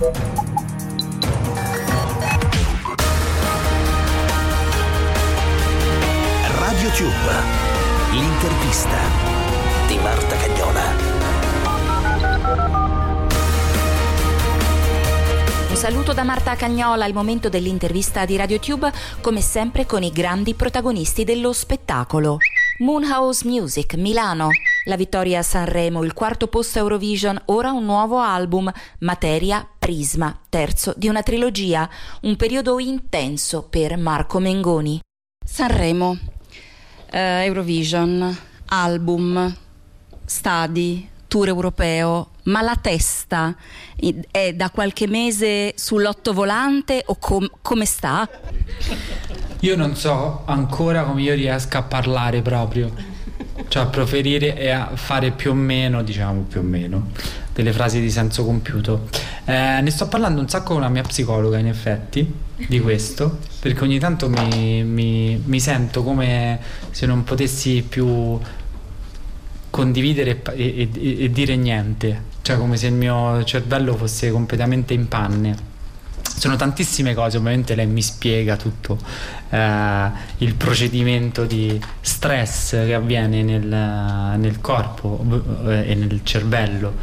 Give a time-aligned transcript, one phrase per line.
[0.00, 0.12] Radio
[6.90, 7.34] Tube,
[8.12, 8.96] l'intervista
[9.88, 10.82] di Marta Cagnola.
[15.68, 20.54] Un saluto da Marta Cagnola al momento dell'intervista di RadioTube, come sempre con i grandi
[20.54, 22.36] protagonisti dello spettacolo.
[22.78, 24.50] Moonhouse Music, Milano.
[24.88, 30.94] La vittoria a Sanremo, il quarto posto Eurovision, ora un nuovo album, Materia Prisma, terzo
[30.96, 31.86] di una trilogia,
[32.22, 34.98] un periodo intenso per Marco Mengoni.
[35.44, 36.16] Sanremo,
[37.10, 38.34] eh, Eurovision,
[38.68, 39.54] album,
[40.24, 43.54] stadi, tour europeo, ma la testa
[44.30, 48.26] è da qualche mese sull'ottovolante o com- come sta?
[49.60, 53.16] Io non so ancora come io riesca a parlare proprio,
[53.66, 57.10] cioè a proferire e a fare più o meno, diciamo più o meno,
[57.52, 59.08] delle frasi di senso compiuto.
[59.44, 63.82] Eh, ne sto parlando un sacco con la mia psicologa in effetti di questo, perché
[63.82, 66.58] ogni tanto mi, mi, mi sento come
[66.90, 68.38] se non potessi più
[69.70, 75.08] condividere e, e, e, dire niente, cioè come se il mio cervello fosse completamente in
[75.08, 75.67] panne.
[76.38, 78.98] Sono tantissime cose, ovviamente lei mi spiega tutto
[79.50, 83.66] eh, il procedimento di stress che avviene nel,
[84.38, 85.24] nel corpo
[85.66, 86.94] eh, e nel cervello.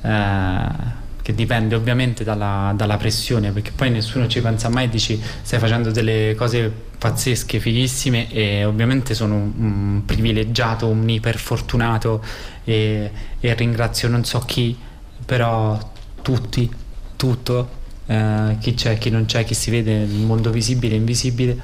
[0.00, 5.18] Eh, che dipende ovviamente dalla, dalla, pressione, perché poi nessuno ci pensa mai e dici
[5.40, 12.22] stai facendo delle cose pazzesche, fighissime e ovviamente sono un, privilegiato, un iperfortunato
[12.64, 14.76] e, e, ringrazio non so chi,
[15.24, 15.78] però
[16.20, 16.70] tutti,
[17.16, 17.68] tutto,
[18.06, 21.56] eh, chi c'è, chi non c'è, chi si vede nel mondo visibile e invisibile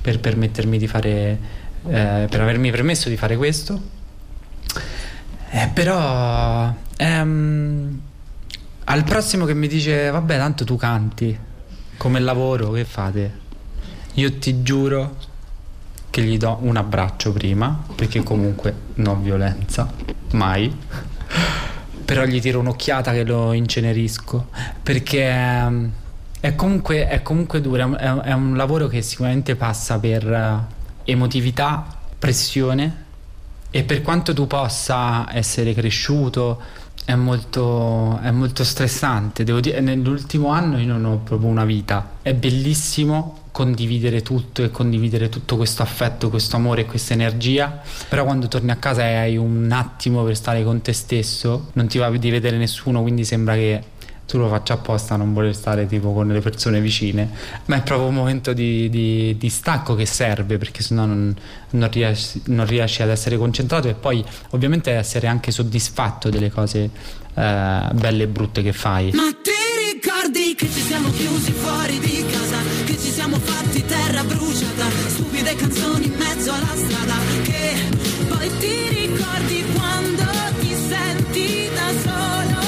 [0.00, 1.38] per permettermi di fare,
[1.88, 3.80] eh, per avermi permesso di fare questo.
[5.50, 6.74] Eh, però...
[6.96, 8.00] Ehm,
[8.84, 11.38] al prossimo che mi dice, vabbè, tanto tu canti
[11.96, 13.40] come lavoro, che fate?
[14.14, 15.16] Io ti giuro
[16.10, 19.90] che gli do un abbraccio prima, perché comunque non violenza,
[20.32, 20.76] mai.
[22.12, 24.48] Però gli tiro un'occhiata che lo incenerisco,
[24.82, 25.90] perché ehm,
[26.40, 31.86] è comunque, è comunque duro, è, è un lavoro che sicuramente passa per eh, emotività,
[32.18, 33.04] pressione
[33.70, 36.60] e per quanto tu possa essere cresciuto,
[37.06, 39.42] è molto, è molto stressante.
[39.42, 42.16] Devo dire, nell'ultimo anno io non ho proprio una vita.
[42.20, 47.80] È bellissimo condividere tutto e condividere tutto questo affetto, questo amore e questa energia.
[48.08, 51.86] Però quando torni a casa e hai un attimo per stare con te stesso, non
[51.86, 53.84] ti va di vedere nessuno, quindi sembra che
[54.26, 57.28] tu lo faccia apposta a non voler stare tipo con le persone vicine,
[57.66, 61.36] ma è proprio un momento di, di, di stacco che serve perché sennò non,
[61.70, 66.88] non, riesci, non, riesci, ad essere concentrato e poi ovviamente essere anche soddisfatto delle cose
[67.34, 69.12] eh, belle e brutte che fai.
[70.62, 74.86] Ti ricordi che ci siamo chiusi fuori di casa, che ci siamo fatti terra bruciata,
[75.08, 77.88] stupide canzoni in mezzo alla strada, che
[78.28, 80.24] poi ti ricordi quando
[80.60, 82.60] ti senti da solo?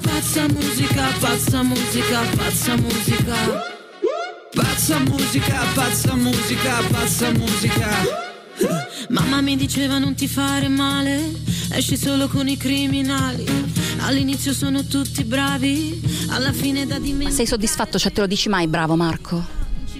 [0.00, 3.34] Pazza musica, pazza musica, pazza musica.
[4.54, 8.34] Pazza musica, pazza musica, pazza musica.
[9.08, 11.32] Mamma mi diceva non ti fare male,
[11.76, 13.44] esci solo con i criminali.
[14.00, 16.00] All'inizio sono tutti bravi,
[16.30, 17.34] alla fine da dimenticare.
[17.34, 19.44] Sei soddisfatto, cioè te lo dici mai bravo Marco?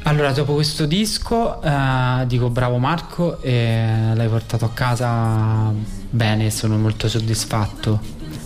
[0.05, 5.73] Allora, dopo questo disco eh, dico bravo Marco e l'hai portato a casa
[6.09, 8.01] bene, sono molto soddisfatto.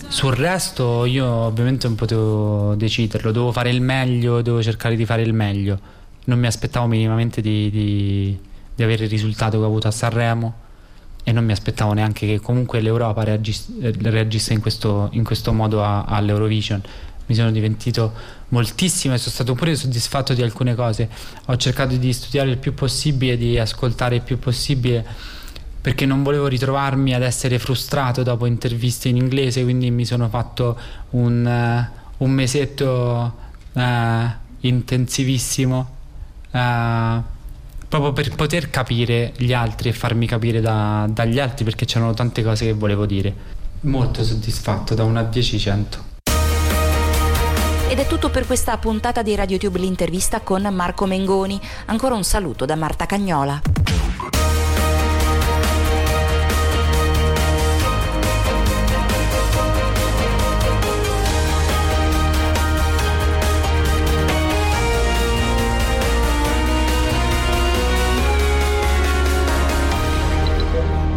[0.08, 5.22] Sul resto io ovviamente non potevo deciderlo, dovevo fare il meglio, dovevo cercare di fare
[5.22, 5.78] il meglio.
[6.24, 8.38] Non mi aspettavo minimamente di, di,
[8.74, 10.59] di avere il risultato che ho avuto a Sanremo
[11.30, 15.82] e non mi aspettavo neanche che comunque l'Europa reagisse, reagisse in, questo, in questo modo
[15.82, 16.82] a, all'Eurovision.
[17.26, 18.12] Mi sono divertito
[18.48, 21.08] moltissimo e sono stato pure soddisfatto di alcune cose.
[21.46, 25.06] Ho cercato di studiare il più possibile, di ascoltare il più possibile
[25.80, 30.78] perché non volevo ritrovarmi ad essere frustrato dopo interviste in inglese, quindi mi sono fatto
[31.10, 33.34] un, uh, un mesetto
[33.72, 33.82] uh,
[34.60, 35.90] intensivissimo
[36.50, 36.58] uh,
[37.90, 42.44] proprio per poter capire gli altri e farmi capire da, dagli altri perché c'erano tante
[42.44, 43.34] cose che volevo dire.
[43.80, 46.04] Molto soddisfatto da 1 a 10 100.
[47.88, 51.60] Ed è tutto per questa puntata di RadioTube l'intervista con Marco Mengoni.
[51.86, 53.60] Ancora un saluto da Marta Cagnola.